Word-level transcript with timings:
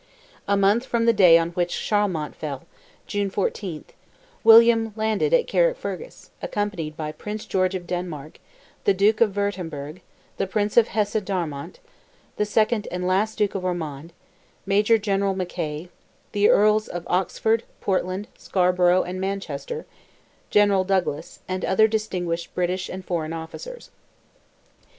A 0.47 0.57
month 0.57 0.83
from 0.87 1.05
the 1.05 1.13
day 1.13 1.37
on 1.37 1.51
which 1.51 1.75
Charlemont 1.87 2.33
fell, 2.35 2.63
(June 3.05 3.29
14th), 3.29 3.89
William 4.43 4.93
landed 4.95 5.31
at 5.31 5.45
Carrickfergus, 5.47 6.31
accompanied 6.41 6.97
by 6.97 7.11
Prince 7.11 7.45
George 7.45 7.75
of 7.75 7.85
Denmark, 7.85 8.39
the 8.85 8.95
Duke 8.95 9.21
of 9.21 9.37
Wurtemburg, 9.37 10.01
the 10.37 10.47
Prince 10.47 10.75
of 10.75 10.87
Hesse 10.87 11.21
Darmstadt, 11.21 11.77
the 12.37 12.45
second 12.45 12.87
and 12.89 13.05
last 13.05 13.37
Duke 13.37 13.53
of 13.53 13.63
Ormond, 13.63 14.11
Major 14.65 14.97
General 14.97 15.35
Mackay, 15.35 15.89
the 16.31 16.49
Earls 16.49 16.87
of 16.87 17.03
Oxford, 17.05 17.63
Portland, 17.79 18.27
Scarborough, 18.39 19.03
and 19.03 19.21
Manchester, 19.21 19.85
General 20.49 20.83
Douglas, 20.83 21.41
and 21.47 21.63
other 21.63 21.87
distinguished 21.87 22.55
British 22.55 22.89
and 22.89 23.05
foreign 23.05 23.33
officers. 23.33 23.91